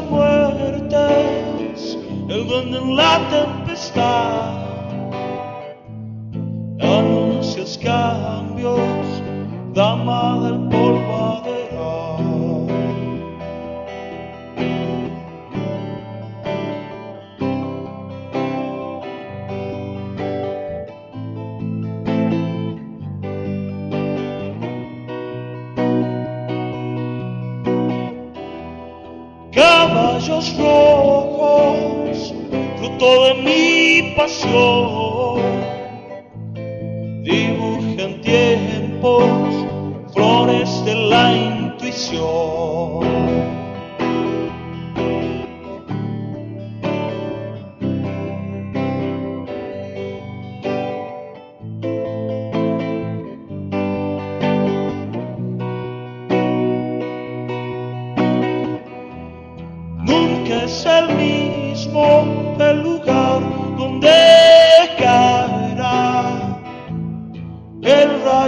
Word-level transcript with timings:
anuncia 0.00 0.10
muertes, 0.10 1.98
el 2.28 2.46
duende 2.46 2.78
en 2.78 2.96
la 2.96 3.18
tempestad, 3.28 4.64
anuncias 6.80 7.78
cambios, 7.78 8.80
dama 9.74 10.40
del 10.44 10.68
polvadero. 10.68 11.59
Caballos 29.52 30.56
rojos, 30.56 32.34
fruto 32.78 33.24
de 33.24 33.34
mi 33.42 34.14
pasión. 34.16 35.40
Dibujan 37.22 38.20
tiempos, 38.22 39.49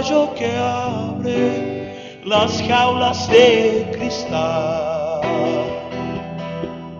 rayo 0.03 0.33
que 0.35 0.51
abre 0.57 2.19
las 2.25 2.61
jaulas 2.67 3.29
de 3.29 3.89
cristal. 3.93 5.21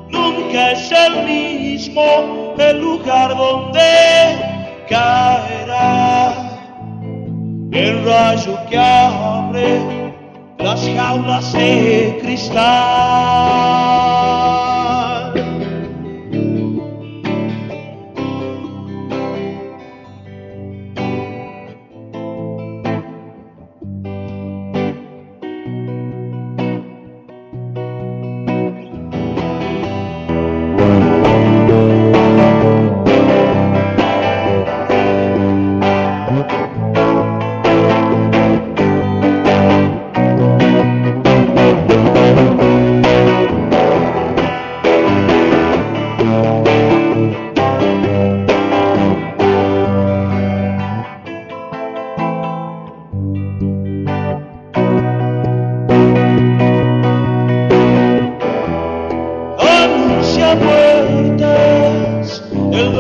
Nunca 0.10 0.72
es 0.72 0.90
el 0.92 1.26
mismo 1.26 2.56
el 2.58 2.80
lugar 2.80 3.36
donde 3.36 3.82
caerá 4.88 6.34
el 7.72 8.06
rayo 8.06 8.58
que 8.70 8.78
abre 8.78 10.14
las 10.60 10.88
jaulas 10.96 11.52
de 11.52 12.20
cristal. 12.22 14.03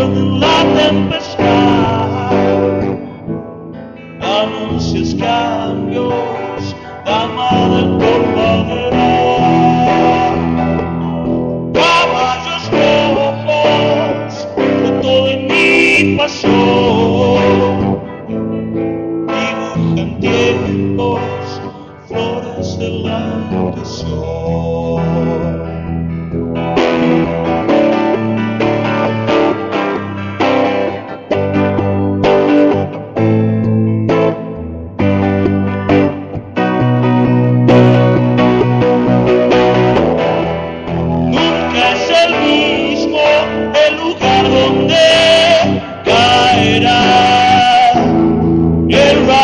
En 0.03 0.39
la 0.39 0.63
tempestad, 0.75 2.09
anuncias 4.21 5.15
cambios, 5.15 6.75
dama 7.05 7.49
del 7.69 7.89
polvadero. 7.97 8.89
Caballos 11.73 12.63
rojos, 12.71 14.47
fruto 14.55 15.11
de 15.25 15.35
mi 15.49 16.17
pasión, 16.17 17.99
dibujan 18.27 20.19
tiempos, 20.19 21.21
flores 22.09 22.77
de 22.77 22.89
la 22.89 23.19
ilusión. 23.51 24.43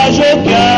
viagem 0.10 0.44
que 0.44 0.69